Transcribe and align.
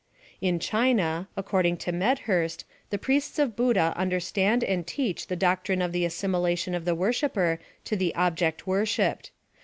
In 0.41 0.57
China, 0.57 1.27
according 1.37 1.77
to 1.85 1.91
Medhurst, 1.91 2.65
the 2.89 2.97
priests 2.97 3.37
of 3.37 3.55
Buddah 3.55 3.93
understand 3.95 4.63
and 4.63 4.87
teach 4.87 5.27
the 5.27 5.35
doctrine 5.35 5.79
of 5.79 5.91
the 5.91 6.05
assimilation 6.05 6.73
of 6.73 6.85
the 6.85 6.95
worshipper 6.95 7.59
to 7.85 7.95
the 7.95 8.15
object 8.15 8.65
wor 8.65 8.83
shipped. 8.83 9.29